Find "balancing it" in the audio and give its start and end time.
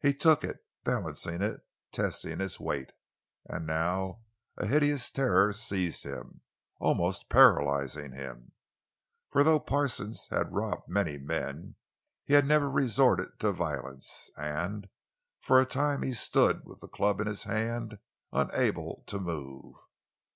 0.82-1.60